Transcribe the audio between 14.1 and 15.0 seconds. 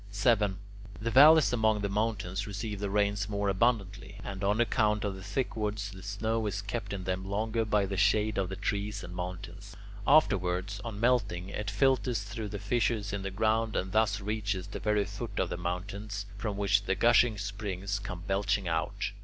reaches the